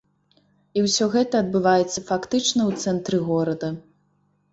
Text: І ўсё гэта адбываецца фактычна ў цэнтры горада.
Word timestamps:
І 0.77 0.81
ўсё 0.85 1.05
гэта 1.15 1.41
адбываецца 1.45 2.03
фактычна 2.07 2.61
ў 2.69 2.87
цэнтры 2.87 3.17
горада. 3.29 3.69